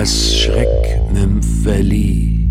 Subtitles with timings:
[0.00, 2.48] Das Schreckmümpfeli.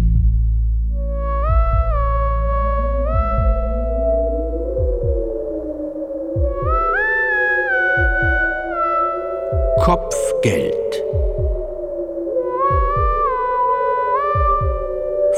[9.84, 10.76] Kopfgeld.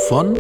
[0.10, 0.36] Von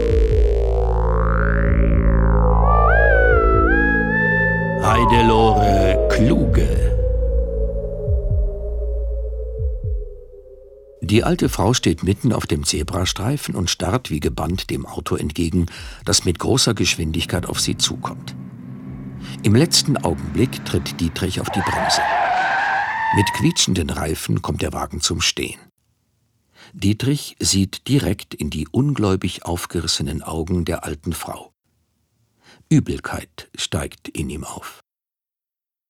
[11.11, 15.65] Die alte Frau steht mitten auf dem Zebrastreifen und starrt wie gebannt dem Auto entgegen,
[16.05, 18.33] das mit großer Geschwindigkeit auf sie zukommt.
[19.43, 21.99] Im letzten Augenblick tritt Dietrich auf die Bremse.
[23.17, 25.59] Mit quietschenden Reifen kommt der Wagen zum Stehen.
[26.71, 31.51] Dietrich sieht direkt in die ungläubig aufgerissenen Augen der alten Frau.
[32.69, 34.79] Übelkeit steigt in ihm auf.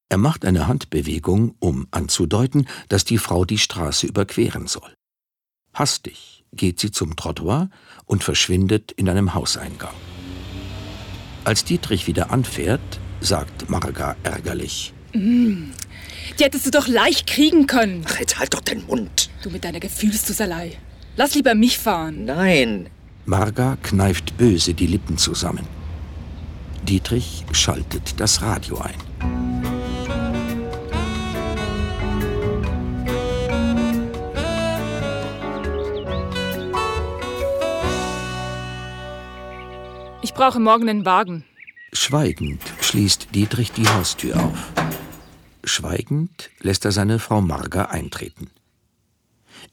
[0.09, 4.91] Er macht eine Handbewegung, um anzudeuten, dass die Frau die Straße überqueren soll.
[5.73, 7.69] Hastig geht sie zum Trottoir
[8.05, 9.93] und verschwindet in einem Hauseingang.
[11.43, 12.81] Als Dietrich wieder anfährt,
[13.19, 15.71] sagt Marga ärgerlich: mm,
[16.37, 18.05] Die hättest du doch leicht kriegen können.
[18.07, 19.29] Ach, jetzt halt doch den Mund.
[19.43, 20.77] Du mit deiner Gefühlsduselei.
[21.15, 22.25] Lass lieber mich fahren.
[22.25, 22.89] Nein.
[23.25, 25.67] Marga kneift böse die Lippen zusammen.
[26.83, 29.40] Dietrich schaltet das Radio ein.
[40.41, 41.43] Brauche morgen einen Wagen.
[41.93, 44.73] Schweigend schließt Dietrich die Haustür auf.
[45.63, 48.49] Schweigend lässt er seine Frau Marga eintreten.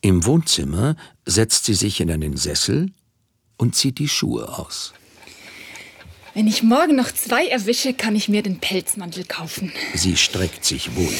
[0.03, 2.93] Im Wohnzimmer setzt sie sich in einen Sessel
[3.57, 4.93] und zieht die Schuhe aus.
[6.35, 9.73] Wenn ich morgen noch zwei erwische, kann ich mir den Pelzmantel kaufen.
[9.95, 11.15] Sie streckt sich wohl.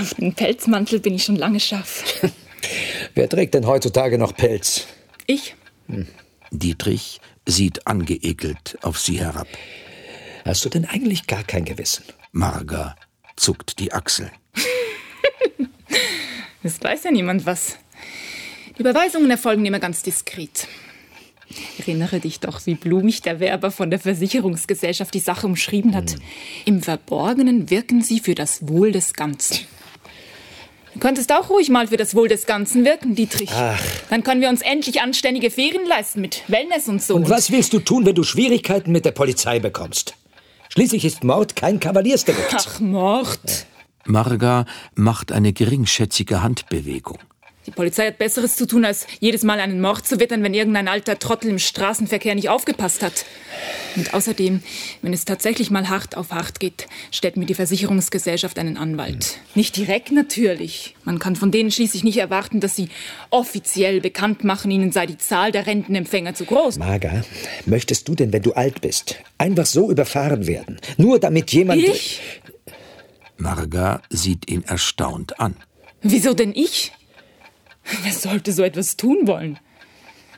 [0.00, 2.02] Auf den Pelzmantel bin ich schon lange scharf.
[3.14, 4.88] Wer trägt denn heutzutage noch Pelz?
[5.28, 5.54] Ich.
[5.86, 6.08] Hm.
[6.50, 9.48] Dietrich sieht angeekelt auf sie herab.
[10.44, 12.04] Hast du denn eigentlich gar kein Gewissen?
[12.32, 12.96] Marga
[13.36, 14.30] zuckt die Achseln.
[16.62, 17.78] Es weiß ja niemand was.
[18.76, 20.66] Die Überweisungen erfolgen immer ganz diskret.
[21.78, 26.12] Erinnere dich doch, wie blumig der Werber von der Versicherungsgesellschaft die Sache umschrieben hat.
[26.14, 26.20] Hm.
[26.64, 29.58] Im Verborgenen wirken sie für das Wohl des Ganzen.
[30.96, 33.50] Du könntest auch ruhig mal für das Wohl des Ganzen wirken, Dietrich.
[33.52, 33.78] Ach.
[34.08, 37.14] Dann können wir uns endlich anständige Ferien leisten mit Wellness und so.
[37.14, 40.14] Und was willst du tun, wenn du Schwierigkeiten mit der Polizei bekommst?
[40.70, 42.48] Schließlich ist Mord kein Kavaliersdelikt.
[42.54, 43.66] Ach, Mord.
[44.06, 44.64] Marga
[44.94, 47.18] macht eine geringschätzige Handbewegung.
[47.66, 50.86] Die Polizei hat Besseres zu tun, als jedes Mal einen Mord zu wittern, wenn irgendein
[50.86, 53.24] alter Trottel im Straßenverkehr nicht aufgepasst hat.
[53.96, 54.62] Und außerdem,
[55.02, 59.38] wenn es tatsächlich mal hart auf hart geht, stellt mir die Versicherungsgesellschaft einen Anwalt.
[59.54, 60.94] Nicht direkt natürlich.
[61.04, 62.88] Man kann von denen schließlich nicht erwarten, dass sie
[63.30, 66.78] offiziell bekannt machen, ihnen sei die Zahl der Rentenempfänger zu groß.
[66.78, 67.24] Marga,
[67.64, 70.78] möchtest du denn, wenn du alt bist, einfach so überfahren werden?
[70.98, 71.82] Nur damit jemand.
[71.82, 72.20] Ich?
[73.38, 75.56] Marga sieht ihn erstaunt an.
[76.02, 76.92] Wieso denn ich?
[78.02, 79.58] Wer sollte so etwas tun wollen?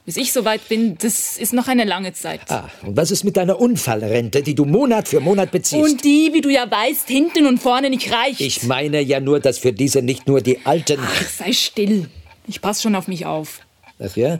[0.04, 2.40] Bis ich so weit bin, das ist noch eine lange Zeit.
[2.48, 5.84] Ah, und was ist mit deiner Unfallrente, die du Monat für Monat beziehst?
[5.84, 8.40] Und die, wie du ja weißt, hinten und vorne nicht reicht.
[8.40, 10.98] Ich meine ja nur, dass für diese nicht nur die Alten.
[11.02, 12.08] Ach, sei still.
[12.46, 13.60] Ich pass schon auf mich auf.
[13.98, 14.38] Ach ja?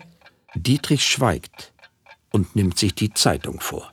[0.55, 1.75] Dietrich schweigt
[2.33, 3.93] und nimmt sich die Zeitung vor.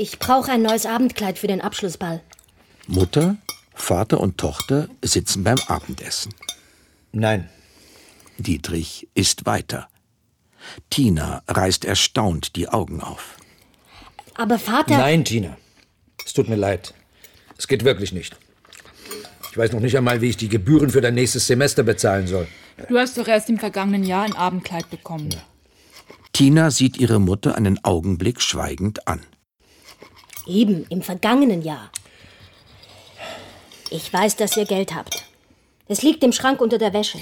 [0.00, 2.20] Ich brauche ein neues Abendkleid für den Abschlussball.
[2.86, 3.36] Mutter,
[3.74, 6.32] Vater und Tochter sitzen beim Abendessen.
[7.10, 7.48] Nein.
[8.38, 9.88] Dietrich isst weiter.
[10.88, 13.38] Tina reißt erstaunt die Augen auf.
[14.36, 14.98] Aber Vater.
[14.98, 15.56] Nein, Tina.
[16.24, 16.94] Es tut mir leid.
[17.56, 18.36] Es geht wirklich nicht.
[19.50, 22.46] Ich weiß noch nicht einmal, wie ich die Gebühren für dein nächstes Semester bezahlen soll.
[22.88, 25.32] Du hast doch erst im vergangenen Jahr ein Abendkleid bekommen.
[25.32, 25.42] Ja.
[26.32, 29.22] Tina sieht ihre Mutter einen Augenblick schweigend an.
[30.48, 31.90] Eben, im vergangenen Jahr.
[33.90, 35.24] Ich weiß, dass ihr Geld habt.
[35.86, 37.18] Es liegt im Schrank unter der Wäsche.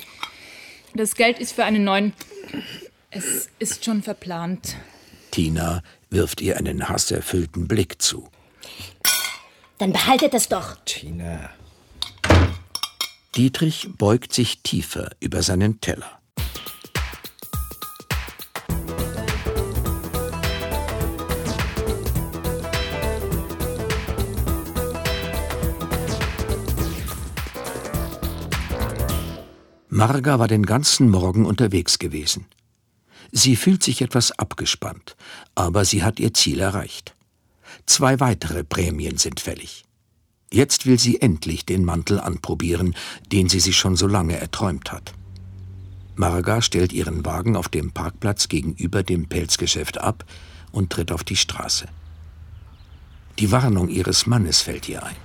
[0.95, 2.13] Das Geld ist für einen neuen.
[3.11, 4.77] Es ist schon verplant.
[5.31, 8.29] Tina wirft ihr einen hasserfüllten Blick zu.
[9.79, 10.77] Dann behaltet es doch.
[10.85, 11.51] Tina.
[13.37, 16.16] Dietrich beugt sich tiefer über seinen Teller.
[29.89, 32.47] Marga war den ganzen Morgen unterwegs gewesen.
[33.31, 35.17] Sie fühlt sich etwas abgespannt,
[35.55, 37.15] aber sie hat ihr Ziel erreicht.
[37.87, 39.85] Zwei weitere Prämien sind fällig.
[40.53, 42.97] Jetzt will sie endlich den Mantel anprobieren,
[43.31, 45.13] den sie sich schon so lange erträumt hat.
[46.17, 50.25] Marga stellt ihren Wagen auf dem Parkplatz gegenüber dem Pelzgeschäft ab
[50.73, 51.87] und tritt auf die Straße.
[53.39, 55.17] Die Warnung ihres Mannes fällt ihr ein.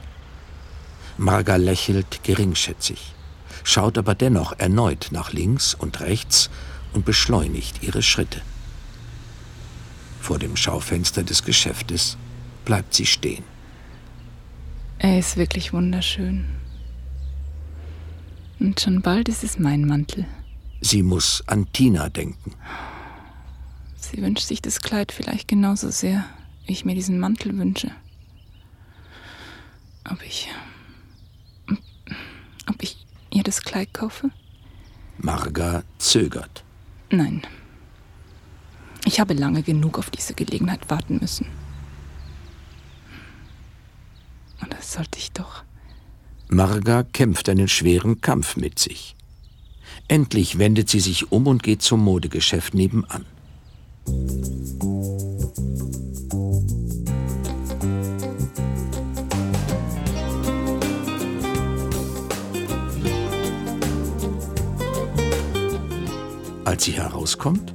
[1.18, 3.16] Marga lächelt geringschätzig
[3.64, 6.50] schaut aber dennoch erneut nach links und rechts
[6.94, 8.42] und beschleunigt ihre Schritte.
[10.20, 12.18] Vor dem Schaufenster des Geschäftes
[12.66, 13.44] bleibt sie stehen.
[15.00, 16.46] Er ist wirklich wunderschön.
[18.60, 20.26] Und schon bald ist es mein Mantel.
[20.82, 22.54] Sie muss an Tina denken.
[23.96, 26.26] Sie wünscht sich das Kleid vielleicht genauso sehr,
[26.66, 27.90] wie ich mir diesen Mantel wünsche.
[30.10, 30.50] Ob ich.
[32.68, 33.01] Ob ich
[33.42, 34.30] ihr das Kleid kaufe?
[35.18, 36.64] Marga zögert.
[37.10, 37.42] Nein.
[39.06, 41.48] Ich habe lange genug auf diese Gelegenheit warten müssen.
[44.62, 45.64] Und das sollte ich doch.
[46.50, 49.16] Marga kämpft einen schweren Kampf mit sich.
[50.08, 53.26] Endlich wendet sie sich um und geht zum Modegeschäft nebenan.
[66.66, 67.74] Als sie herauskommt,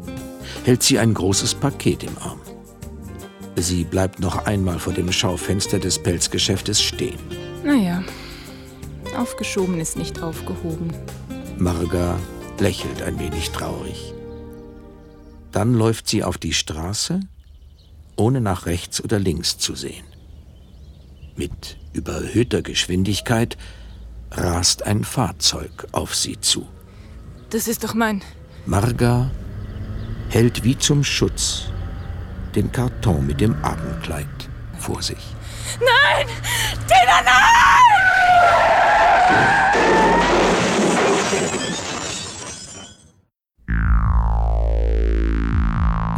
[0.64, 2.40] hält sie ein großes Paket im Arm.
[3.56, 7.18] Sie bleibt noch einmal vor dem Schaufenster des Pelzgeschäftes stehen.
[7.64, 8.02] Naja,
[9.16, 10.92] aufgeschoben ist nicht aufgehoben.
[11.58, 12.18] Marga
[12.58, 14.12] lächelt ein wenig traurig.
[15.52, 17.20] Dann läuft sie auf die Straße,
[18.16, 20.04] ohne nach rechts oder links zu sehen.
[21.34, 23.56] Mit überhöhter Geschwindigkeit
[24.30, 26.66] rast ein Fahrzeug auf sie zu.
[27.50, 28.22] Das ist doch mein.
[28.66, 29.30] Marga
[30.28, 31.66] hält wie zum Schutz
[32.56, 34.26] den Karton mit dem Abendkleid
[34.76, 35.36] vor sich.
[35.78, 36.26] Nein!
[36.88, 37.36] Tina, nein!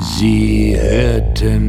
[0.01, 1.69] Sie hörten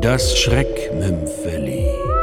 [0.00, 2.13] das Schreckmümpfeli.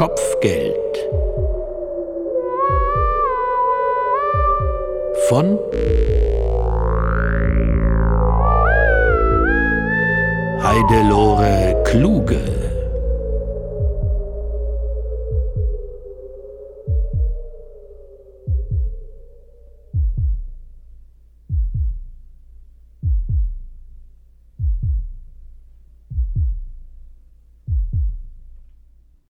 [0.00, 0.96] Kopfgeld.
[5.28, 5.58] Von
[10.62, 12.59] Heidelore Kluge